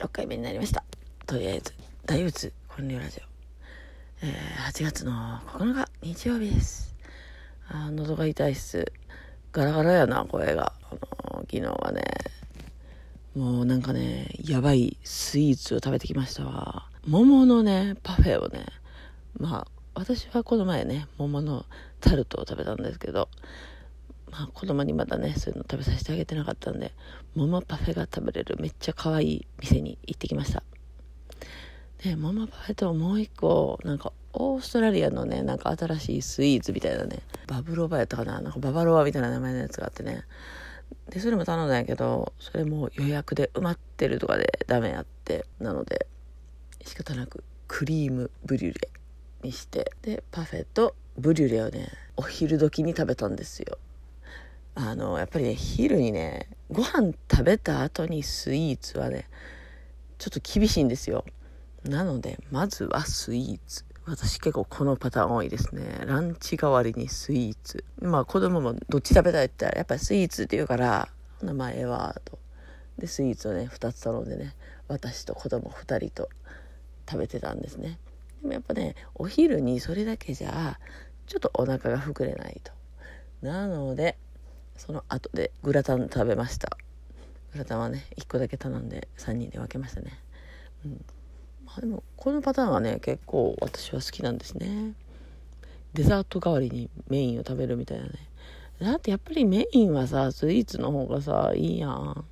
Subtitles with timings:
[0.00, 0.82] 6回目になりました。
[1.26, 1.74] とりあえず
[2.06, 6.96] 大仏本流ラジオ、えー、8月の9日日曜日です。
[7.68, 8.90] あ喉が痛いっす。
[9.52, 12.02] ガラガラやな声が、あのー、昨日はね。
[13.36, 16.88] もうなんかねやばいスイーツを食べてきましたわ。
[17.06, 18.64] 桃のねパフェをね。
[19.38, 21.66] まあ私はこの前ね桃の
[22.00, 23.28] タルトを食べたんですけど
[24.30, 26.92] まあ、子供にまだねそういうの食べさせてあげてなかったんで
[27.34, 30.62] 桃パフェが食べれるめっちゃ可愛い店に行ってきました。
[32.02, 40.24] で桃パフェともう一個なんかオーストラリアのねなんか新しいスイーツみたいなねバブロバやったかななんかババロアみたいな名前のやつがあってね。
[41.08, 46.06] でそれも頼んだんやけどそれも予約で埋まってるとかでダメやってなので
[46.84, 48.88] 仕方なくクリームブリュレ
[49.42, 53.78] にしてでパフェとブリュレをねお昼時に食べたんですよ。
[54.82, 59.28] あのやっぱりね昼にねご飯食べた後にスイーツはね
[60.16, 61.24] ちょっと厳しいんですよ。
[61.84, 63.84] なのでまずはスイーツ。
[64.06, 66.02] 私結構このパターン多いですね。
[66.06, 67.84] ランチ代わりにスイーツ。
[68.00, 71.08] まあ子供もどっち食べたいって言ったらやっぱりスイーツって言うから
[71.42, 72.38] 名前はと。
[72.98, 74.54] でスイーツをね2つ頼んでね
[74.88, 76.30] 私と子供2人と
[77.08, 77.98] 食べてたんですね。
[78.40, 80.78] でもやっぱねお昼にそれだけじゃ
[81.26, 82.72] ちょっとお腹が膨れないと。
[83.42, 84.16] なので
[84.80, 86.70] その後でグラタン食べました。
[87.52, 90.18] グラタンはね1個だけ頼んで3人で分けましたね。
[90.86, 91.04] うん。
[91.66, 94.94] まあでもこのパターンはね結構私は好きなんですね。
[95.92, 98.12] デザート代わりにメインを食べるみたいなね。
[98.80, 102.24] だってやっぱりメインはさスイーツの方がさいいやん。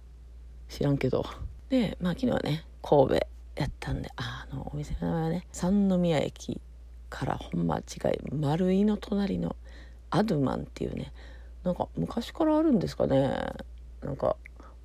[0.70, 1.26] 知らんけど。
[1.68, 3.14] でまあ昨日はね神戸
[3.56, 6.62] やったんであのお店の名前はね三宮駅
[7.10, 9.54] からほんま違い丸井の隣の
[10.08, 11.12] アドマンっていうね
[11.68, 13.36] なんか昔からあるんですかね。
[14.02, 14.36] なんか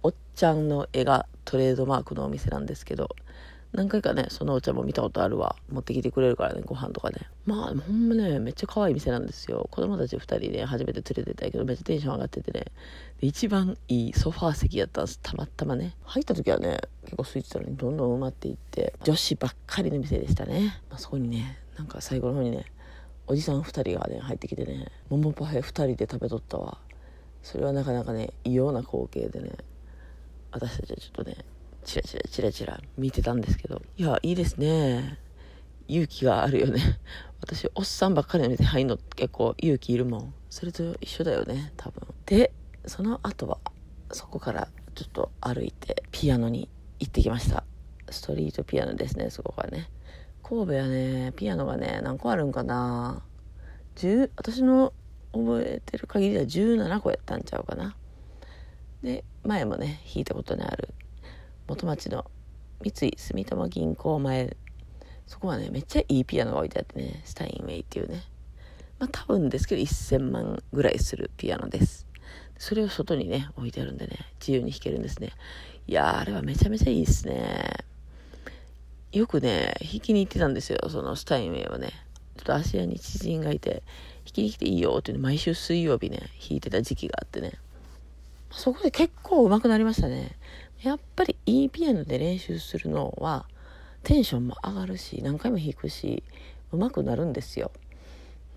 [0.02, 3.16] おっちゃんの絵がトレードマークのお店なんですけど。
[3.72, 5.56] 何回かねそのお茶も見たことあるわ。
[5.72, 7.22] 持ってきてくれるからねご飯とかね。
[7.46, 9.68] まあほんまねめっちゃ可愛い店なんですよ。
[9.72, 12.66] 子供たち2人ね初めて連れてたけどめっちゃテンション上がっててね。
[13.20, 15.20] で一番いいソファー席やったんです。
[15.24, 15.96] たまたまね。
[16.04, 22.66] 入った時はね結構空いてたのにどんどん埋まっていって女子ばっかりの店でしたね、まあ、そこにねなんか最後の方にね
[23.28, 26.78] おじさん2人がね入ってきてね桃パフェ2人で食べとったわ。
[27.42, 29.52] それはなかなかね異様な光景でね
[30.52, 31.38] 私たちはちょっとね
[31.84, 35.20] チラチラチラチラ見てたんですけどいやいいですね。
[35.88, 36.80] 勇気があるよね。
[37.42, 40.34] 私おっさんばっかりの店入んの結構勇気いるもん。
[40.50, 42.08] それと一緒だよね多分。
[42.26, 42.54] で
[42.86, 43.60] その後は
[44.12, 46.70] そこからちょっと歩いてピアノに
[47.00, 47.64] 行ってきました。
[48.10, 49.90] ストリートピアノですねそこがね。
[50.54, 53.24] 神戸はねピアノがね何個あるんかな。
[53.96, 54.94] 10私の
[55.32, 57.96] 覚えてる限りでは17個やったんちゃうかな。
[59.02, 60.94] で前もね弾いたことのある。
[61.68, 62.26] 元町の
[62.82, 64.56] 三井住友銀行前。
[65.26, 68.22] そこはねめっちゃいいピアノが置いてあってねスタインウェイっていうね。
[69.00, 72.06] まあ多分ですけど1000万ぐらいするピアノです。
[72.60, 75.32] それを外にね置いてあるんでね自由に弾けるんですね。
[75.88, 77.74] いやあれはめちゃめちゃいいですね。
[79.14, 81.92] よくね、弾きに行ってたんですよ、そのスタインウェイはね。
[82.36, 83.84] ちょっと芦屋に知人がいて、
[84.26, 87.54] 弾きに来ていいよって毎週水曜日ね、弾いてた時期があってね。
[88.50, 90.36] そこで結構上手くなりましたね。
[90.82, 93.46] やっぱりいいピアノで練習するのは、
[94.02, 96.24] テンションも上がるし、何回も弾くし、
[96.72, 97.72] 上手くなるんですよ。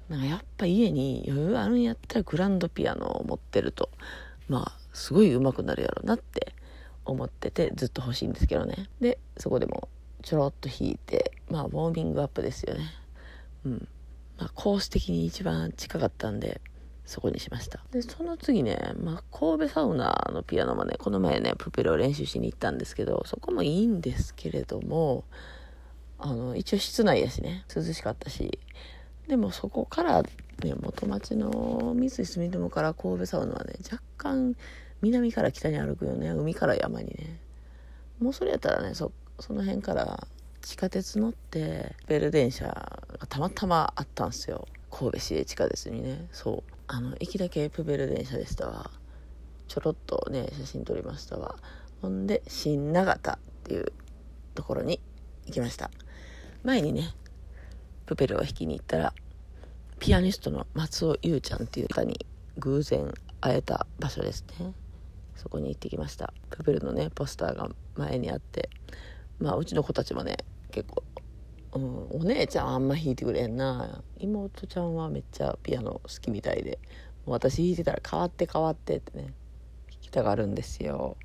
[0.08, 3.90] なんかやっぱ家に余裕あるんやったらグランドピアノを持ってると、
[4.48, 6.54] まあ、すごい上手くなるやろうなって
[7.04, 8.88] 思ってて、ずっと欲しいんですけどね。
[9.02, 9.88] で、そこでも
[10.26, 12.80] ちょろっと弾いてまあウォーミングアップですよね。
[13.64, 13.88] うん。
[14.36, 16.60] まあコース的に一番近かったんで
[17.04, 17.78] そこにしました。
[17.92, 25.22] でその次ね、まあ、神戸サウナのピアノもねこの前ねプペルを練習しに行ったんですけどそこもいいんですけれども
[26.18, 28.58] あの一応室内やしね涼しかったし
[29.28, 30.28] でもそこからね
[30.80, 34.56] 元町の三井住友から神戸サウナはね若干
[35.02, 37.38] 南から北に歩くよね海から山にね。
[38.18, 40.26] もうそれやったらねそその辺から
[40.62, 44.66] 地下鉄乗ってベル電車がたまたまあったんですよ。
[44.90, 46.26] 神戸市営地下鉄にね。
[46.32, 46.72] そう。
[46.88, 48.90] あの行きだけプベル電車でしたわ。
[49.68, 51.56] ちょろっとね写真撮りましたわ。
[52.02, 53.92] ほんで新長田っていう
[54.54, 55.00] ところに
[55.46, 55.90] 行きました。
[56.64, 57.14] 前にね
[58.06, 59.14] プペルを弾きに行ったら
[59.98, 62.26] ピアニストの松尾優ちゃんっていう方に
[62.58, 64.72] 偶然会えた場所ですね。
[65.36, 66.32] そこに行ってきました。
[66.50, 68.70] プペルのねポスターが前にあって
[69.38, 70.36] まあうちの子たちもね
[70.70, 71.02] 結構、
[71.74, 74.02] うん、お姉ちゃんあんま弾いてくれんな。
[74.18, 76.78] 妹ちゃんはめっちゃピアノ好きみたいで。
[77.26, 79.32] 私弾いてたら変わって変わってってね弾
[80.00, 81.16] きたがるんですよ。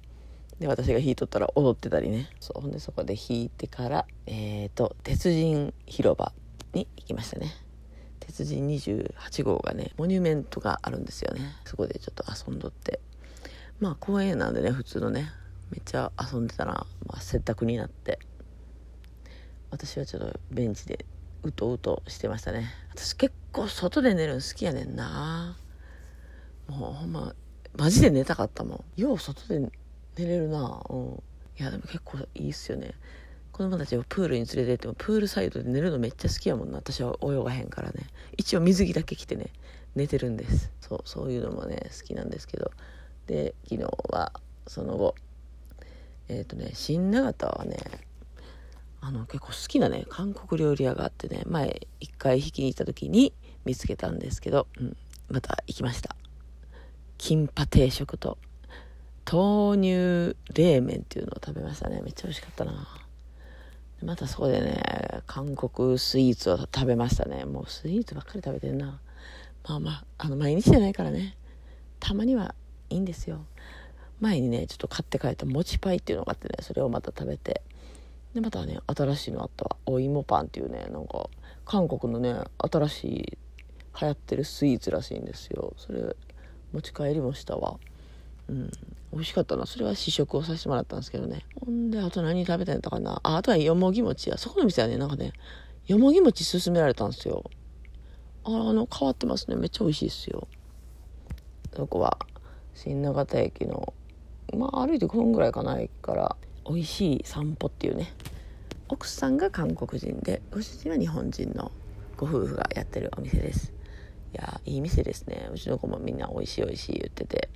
[0.59, 2.29] で私が弾いとったら踊ってたりね。
[2.39, 6.33] そうほんでそこで弾いてからえっ、ー、と鉄人広場
[6.73, 7.53] に行きましたね。
[8.19, 11.41] 鉄人28号がねモニュメントがあるんですよね。
[11.65, 12.99] そこでちょっと遊んどって。
[13.79, 15.31] まあ公園なんでね普通のね
[15.71, 18.19] めっちゃ遊んでたら、まあ、洗濯になって。
[19.71, 21.05] 私はちょっとベンチで
[21.43, 22.69] うとうとしてましたね。
[22.93, 25.57] 私結構外で寝るの好きやねんな。
[26.67, 27.33] もうほんま
[27.77, 29.01] マジで寝たかったもん。
[29.01, 29.59] よう外で
[30.17, 30.83] 寝れるな。
[30.89, 31.23] うん。
[31.57, 32.93] いやでも結構いいっすよね。
[33.53, 36.77] 子供たちをプールに連れてってもプールサイドで寝るのめっちゃ好きやもんな。
[36.77, 38.07] 私は泳がへんからね。
[38.37, 39.47] 一応水着だけ着てね
[39.95, 40.71] 寝てるんです。
[40.81, 42.71] そうそういうのもね好きなんですけど。
[43.27, 44.33] で昨日は
[44.67, 45.15] その後
[46.31, 47.77] えっ、ー、とね新長田はね
[49.01, 53.33] あの結構好きなね韓国料理屋があってね前一回引きに行った時に
[53.65, 54.97] 見つけたんですけど、うん、
[55.29, 56.15] また行きました。
[57.17, 58.39] キンパ定食と
[59.31, 62.01] 豆乳冷麺っていうのを食べましたね。
[62.01, 62.87] めっちゃ美味しかったな。
[64.01, 64.81] またそこでね
[65.27, 67.43] 韓国スイーツを食べましたね。
[67.45, 68.99] もうスイーツばっかり食べてんな。
[69.67, 71.35] まあまああの毎日じゃないからね。
[71.99, 72.55] たまには
[72.89, 73.45] いいんですよ。
[74.21, 77.61] 前にねちょっと買って帰った餅パイっていうのがあってねそれをまた食べて。
[78.33, 79.75] でまたね新しいのあったわ。
[79.85, 81.29] お芋パンっていうねなんか
[81.65, 83.37] 韓国のね新しい
[83.99, 85.73] 流行ってるスイーツらしいんですよ。
[85.75, 86.15] それ
[86.71, 87.77] 持ち帰りもしたわ。
[88.47, 88.71] うん。
[89.11, 89.65] 美味しかったな。
[89.65, 91.45] それは試食をさせてもらったんですけどね。
[91.59, 93.19] ほんであと何食べたんやったかな。
[93.23, 94.37] ああとはよもぎ餅や。
[94.37, 95.33] そこの店はねなんかね
[95.87, 97.43] よもぎ餅勧められたんですよ。
[98.45, 99.57] ああの変わってますね。
[99.57, 100.47] めっちゃ美味しいですよ。
[101.75, 102.17] そこは
[102.75, 103.93] 新長田駅の
[104.57, 106.35] まあ歩いて5分ぐらいかな駅から
[106.67, 108.13] 美味しい散歩っていうね。
[108.89, 111.71] 奥さんが韓国人でご主人は日本人の
[112.17, 113.73] ご夫婦がやってるお店です。
[114.33, 115.49] いやいい店ですね。
[115.53, 117.49] うちの子もみんな美味しい美味しい言ってて。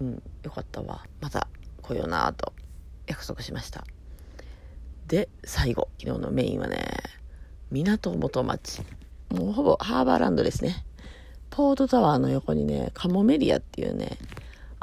[0.00, 1.04] うんよかったわ。
[1.20, 1.48] また
[1.82, 2.52] 来ようなと
[3.06, 3.84] 約束しました。
[5.06, 6.84] で最後昨日のメインはね
[7.70, 8.82] 港元町。
[9.30, 10.84] もうほぼハーバーランドですね。
[11.50, 14.18] ポートタワーの横にねカモメリアっていうね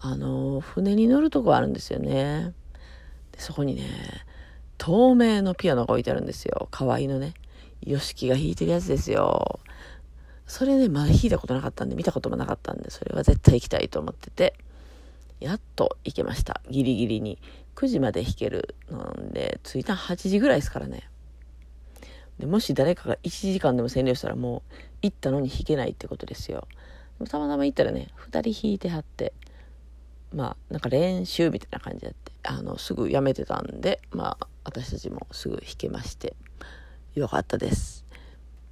[0.01, 2.54] あの、船に乗るとこあるんですよね。
[3.34, 3.84] でそこにね、
[4.78, 6.69] 透明のピアノが置いてあるんですよ。
[6.72, 7.34] 可愛いのね。
[7.81, 9.60] ヨシキが弾いてるやつですよ。
[10.48, 14.56] それね、まだ弾いたことなかったんで、見たこともなかったんで、それは絶対行きたいと思ってて、
[15.40, 16.62] やっと行けました。
[16.69, 17.38] ギリギリに。
[17.75, 21.10] 9時まで弾けるので、着いた8時ぐらいですからね。
[22.40, 26.68] でもし誰かが1時間でも占領したらもう行ったのに弾けないってことですよ。
[27.30, 29.34] たまたま行ったらね、2人弾いてはって、
[30.34, 36.36] まあなんか練習みたいな感じでってあのすぐやめてたんでまあ私たちもすぐ弾けまして
[37.16, 38.06] よかったです。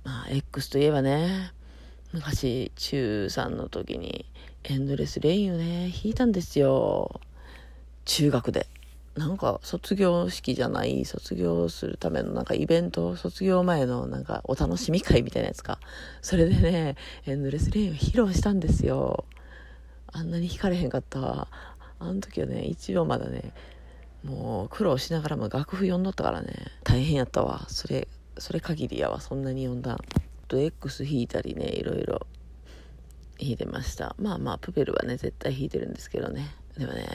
[0.03, 1.51] まあ X といえばね
[2.13, 4.25] 昔中3の時に
[4.63, 7.19] エンドレスレインをね弾いたんですよ。
[8.05, 8.67] 中学で。
[9.15, 15.79] なんか卒業式じゃない卒業するためのなんかイベント卒業前のなんかお楽しみ会みたいなやつか。
[16.21, 16.95] それでね
[17.25, 19.25] エンドレスレインを披露したんですよ。
[20.11, 21.47] あんなに弾かれへんかった。
[21.99, 23.53] あの時はね一応まだね
[24.23, 26.53] もう苦労しながらも楽譜読んどったからね。
[26.83, 27.65] 大変やったわ。
[27.69, 28.07] それ
[28.37, 29.19] それ限りやわ。
[29.19, 29.97] そんなに読んだ
[30.47, 32.27] と X 弾いたりねいろいろ。
[33.39, 34.15] 弾いてました。
[34.17, 36.55] まあまあプペルはね絶対弾いてるんですけどね。
[36.77, 37.07] でもね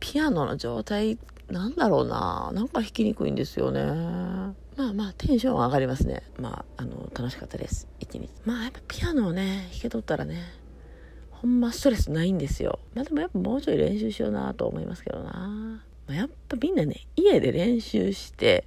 [0.00, 1.18] ピアノの状態
[1.48, 2.50] なんだろうな。
[2.52, 3.84] なんか弾きにくいんですよね。
[4.76, 6.22] まあまあテンション上がりますね。
[6.38, 7.88] まああの楽しかったです。
[8.00, 8.28] 一日。
[8.44, 10.42] まあやっぱピアノをね弾けとったらね
[11.42, 12.78] ほんまストレスないんですよ。
[12.94, 15.82] まあでもやっぱもうちょい練習しようなと思いますけどな。
[16.06, 18.64] まあ、やっぱみんなね、家で練習して、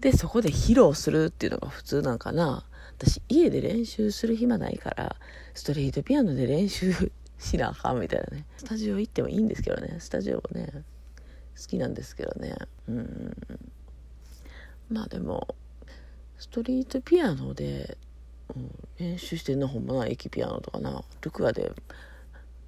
[0.00, 2.66] で、そこで披露するっていうのが普通なんかな。
[2.98, 5.16] 私、家で練習する暇ないから、
[5.54, 6.92] ストリートピアノで練習
[7.38, 8.46] しなあかんみたいなね。
[8.56, 9.98] スタジオ行ってもいいんですけどね。
[10.00, 10.82] スタジオもね、
[11.56, 12.56] 好きなんですけどね。
[12.88, 13.36] うん。
[14.90, 15.54] まあでも、
[16.36, 17.96] ストリートピアノで
[18.54, 21.04] うん、練習してんのほんまな駅ピアノとかな。
[21.20, 21.72] ルクアで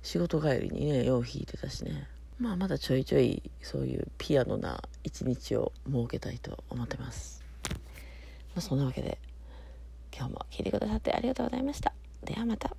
[0.03, 2.09] 仕事帰りにねよう弾いてたしね。
[2.39, 7.43] まあまだちょいちょいそういうピアノな一日を設けたいと思ってます、
[8.55, 9.19] まあ、そんなわけで
[10.17, 11.93] 今日も聴いてくださってありがとうございました。
[12.25, 12.77] ではまた。